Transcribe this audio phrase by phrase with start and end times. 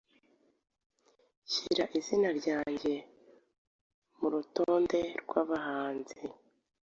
[1.43, 2.95] Nshyira izina ryajye
[4.17, 6.19] mu rutonde rw’abahanzi